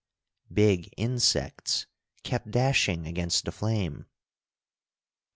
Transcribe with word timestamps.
Big 0.51 0.91
insects 0.97 1.85
kept 2.23 2.49
dashing 2.49 3.05
against 3.05 3.45
the 3.45 3.51
flame. 3.51 4.07